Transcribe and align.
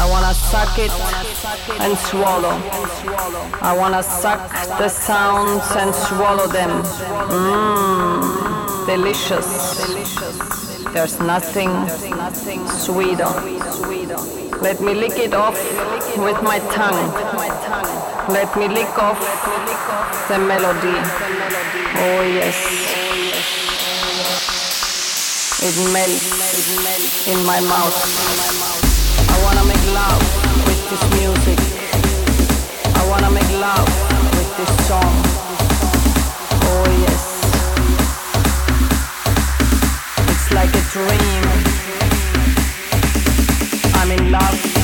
I 0.00 0.08
wanna 0.08 0.32
suck 0.32 0.78
it 0.78 0.90
and 1.78 1.96
swallow. 1.98 2.56
I 3.60 3.76
wanna 3.76 4.02
suck 4.02 4.48
the 4.78 4.88
sounds 4.88 5.62
and 5.76 5.94
swallow 5.94 6.46
them. 6.46 6.82
Mmm, 7.28 8.86
delicious. 8.86 9.48
There's 10.94 11.20
nothing 11.20 11.70
sweeter. 12.66 13.28
Let 14.62 14.80
me 14.80 14.94
lick 14.94 15.18
it 15.18 15.34
off 15.34 15.58
with 16.16 16.42
my 16.42 16.60
tongue. 16.72 17.12
Let 18.32 18.56
me 18.56 18.68
lick 18.68 18.98
off 18.98 19.20
the 20.28 20.38
melody. 20.38 20.96
Oh 22.06 22.22
yes. 22.38 22.56
It 25.62 25.76
melts 25.92 27.28
in 27.28 27.44
my 27.44 27.60
mouth. 27.60 28.89
With 30.66 30.82
this 30.90 31.04
music. 31.18 31.58
I 32.96 33.02
wanna 33.10 33.30
make 33.30 33.50
love 33.60 33.88
with 34.36 34.50
this 34.56 34.72
song. 34.88 35.14
Oh 36.68 36.86
yes. 37.04 37.24
It's 40.32 40.48
like 40.58 40.72
a 40.82 40.84
dream. 40.94 41.44
I'm 44.00 44.10
in 44.10 44.32
love 44.32 44.79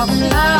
Shake 0.00 0.32
it 0.32 0.59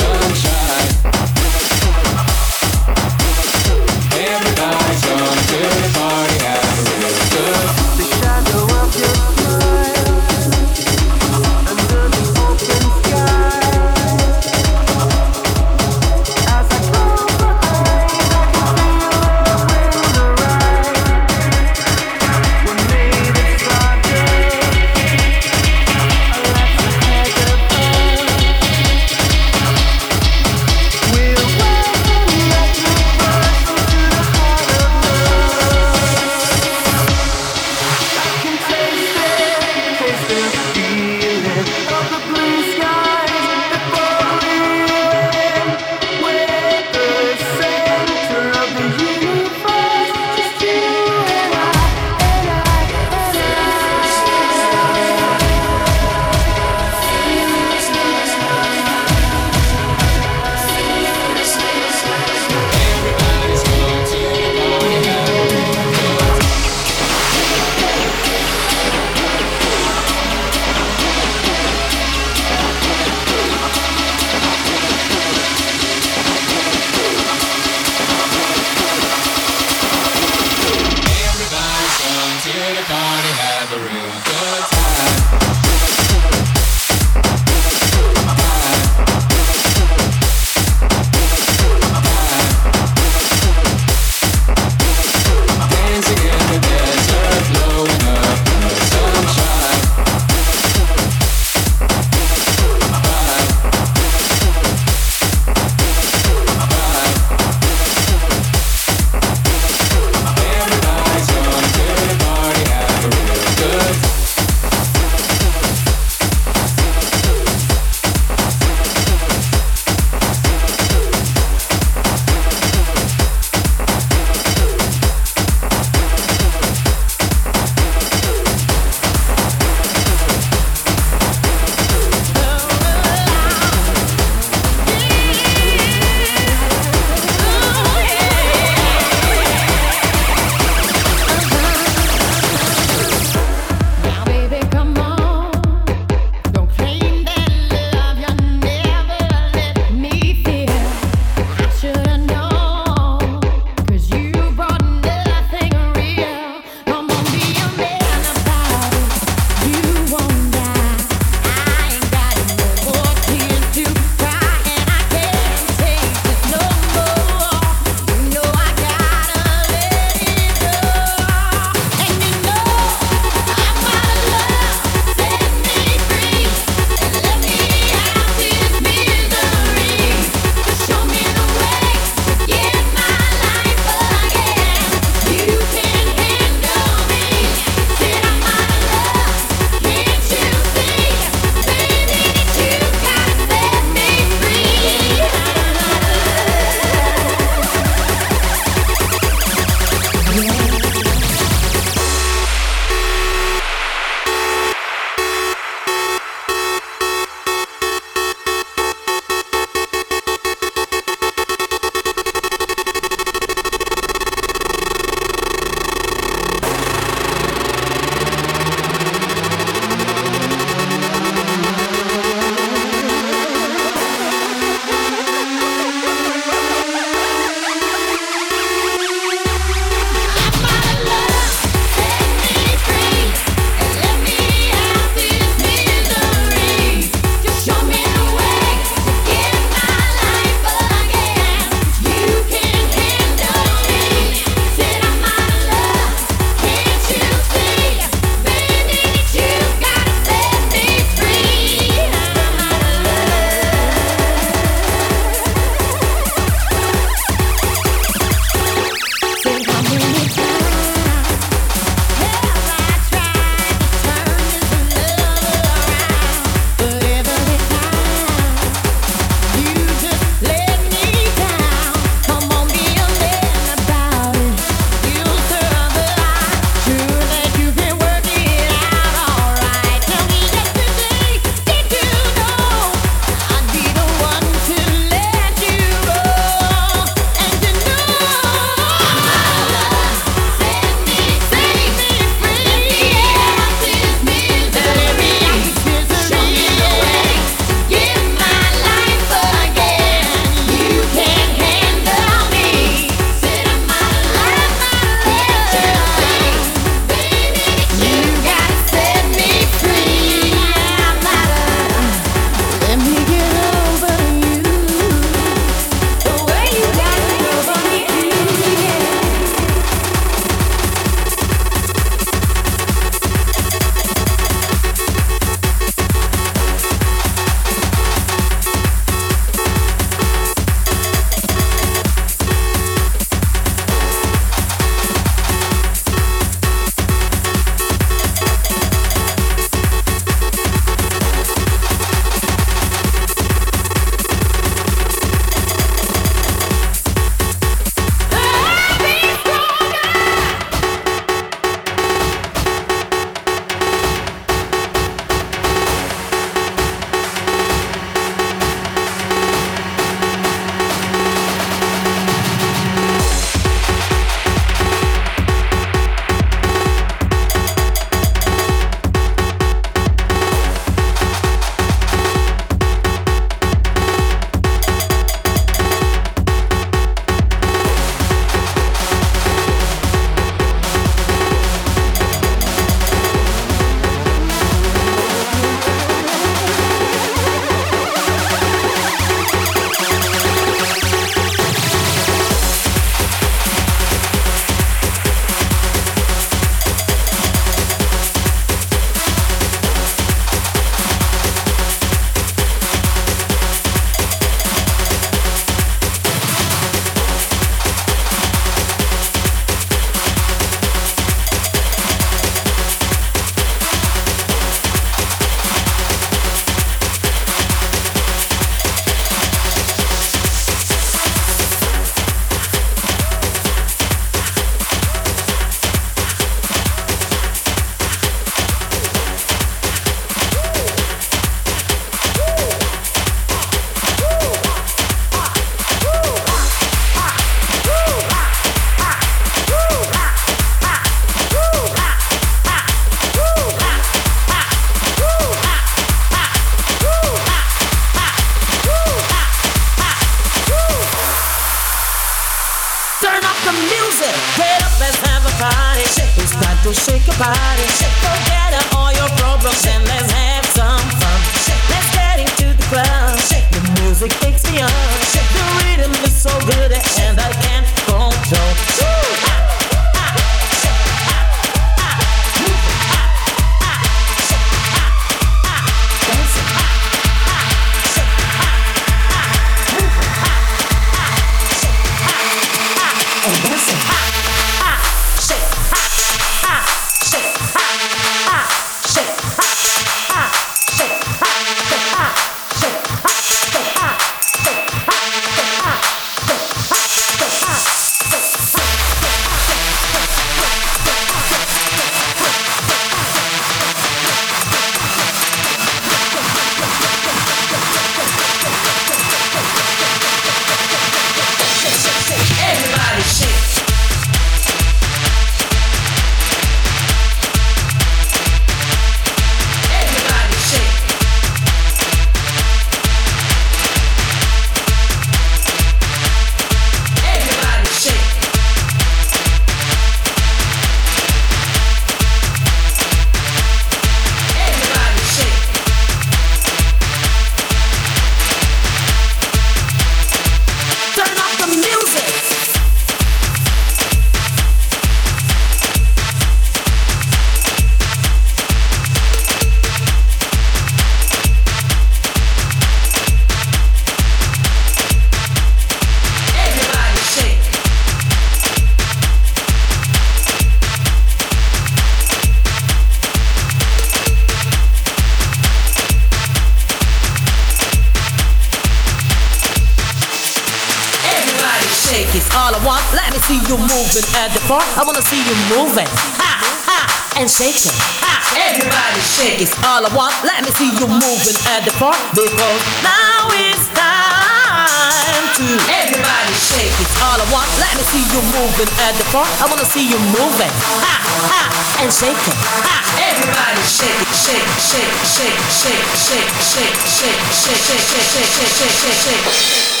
I 574.79 575.03
wanna 575.03 575.19
see 575.27 575.43
you 575.43 575.51
moving. 575.67 576.07
Ha, 576.39 576.51
ha, 576.87 576.99
and 577.35 577.51
shaking. 577.51 577.91
Ha, 578.23 578.31
everybody 578.55 579.19
shake. 579.19 579.59
It's 579.59 579.75
all 579.83 579.99
I 579.99 580.11
want. 580.15 580.31
Let 580.47 580.63
me 580.63 580.71
see 580.79 580.87
you 580.95 581.11
moving 581.11 581.57
at 581.75 581.83
the 581.83 581.91
park 581.99 582.15
because 582.31 582.79
now 583.03 583.51
it's 583.51 583.91
time 583.91 585.43
to. 585.59 585.67
Everybody 585.91 586.55
shake. 586.55 586.93
It's 587.03 587.15
all 587.19 587.35
I 587.35 587.47
want. 587.51 587.67
Let 587.83 587.99
me 587.99 588.03
see 588.15 588.23
you 588.23 588.39
moving 588.55 588.87
at 589.03 589.11
the 589.19 589.27
park. 589.35 589.51
I 589.59 589.67
wanna 589.67 589.83
see 589.83 590.07
you 590.07 590.19
moving. 590.31 590.71
Ha, 590.87 591.19
ha, 591.51 591.63
and 591.99 592.07
shaking. 592.07 592.55
Ha, 592.55 592.95
everybody 593.19 593.83
shake 593.83 594.23
it, 594.23 594.31
shake, 594.31 594.67
shake, 594.79 595.11
shake, 595.27 595.59
shake, 595.67 596.07
shake, 596.15 596.47
shake, 596.63 596.95
shake, 597.11 597.43
shake, 597.59 597.83
shake, 597.83 598.03
shake, 598.07 598.51
shake, 598.55 598.95
shake, 598.95 599.19
shake, 599.19 599.51
shake. 599.51 600.00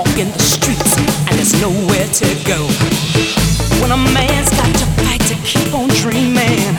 Walking 0.00 0.32
the 0.32 0.38
streets 0.40 0.96
and 1.28 1.36
there's 1.36 1.52
nowhere 1.60 2.08
to 2.08 2.28
go. 2.48 2.56
When 3.84 3.92
a 3.92 4.00
man's 4.16 4.48
got 4.48 4.72
to 4.80 4.86
fight 5.04 5.20
to 5.28 5.36
keep 5.44 5.74
on 5.74 5.88
dreaming, 6.00 6.72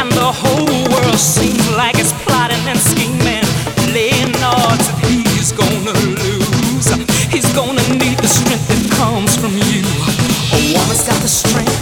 and 0.00 0.08
the 0.12 0.32
whole 0.32 0.64
world 0.88 1.20
seems 1.20 1.68
like 1.76 1.98
it's 1.98 2.14
plotting 2.24 2.64
and 2.64 2.78
scheming, 2.80 3.44
laying 3.92 4.32
odds 4.40 4.88
that 4.88 5.04
he's 5.04 5.52
gonna 5.52 5.92
lose. 6.16 6.88
He's 7.28 7.52
gonna 7.52 7.84
need 8.00 8.16
the 8.24 8.30
strength 8.40 8.64
that 8.72 8.80
comes 8.96 9.36
from 9.36 9.52
you. 9.52 9.84
A 10.56 10.72
woman's 10.72 11.04
got 11.04 11.20
the 11.20 11.28
strength, 11.28 11.76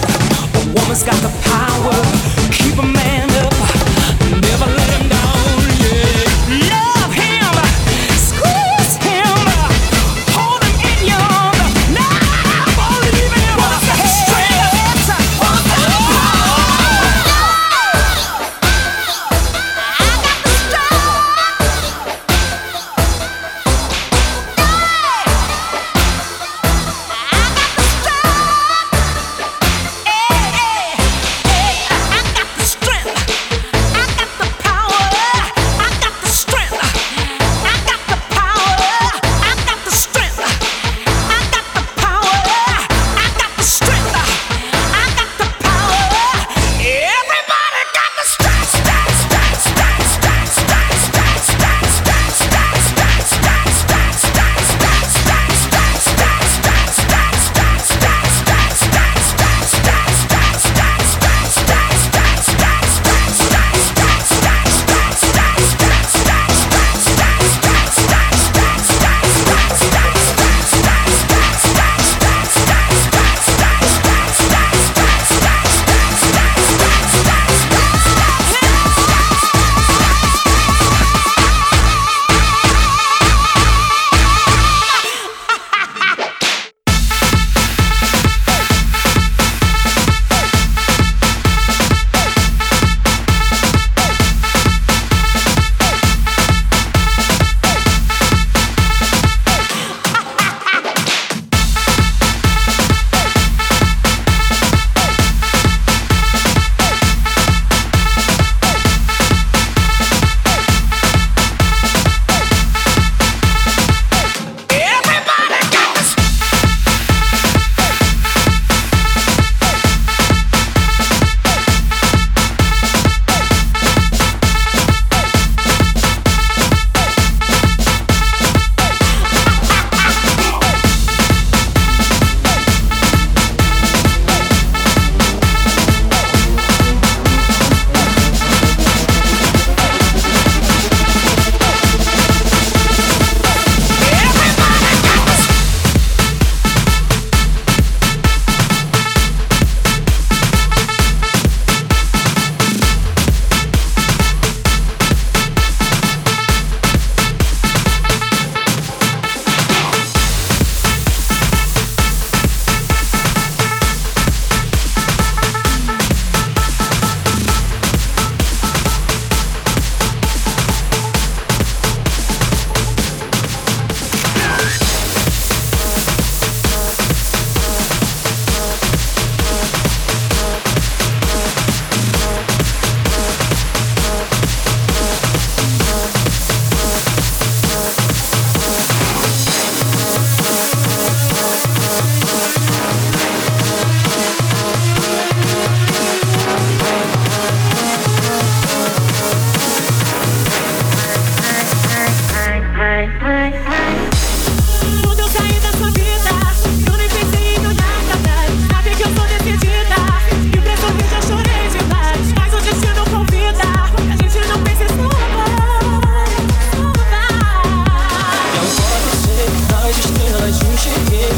mas 220.51 220.63
enxerguei. 220.63 221.30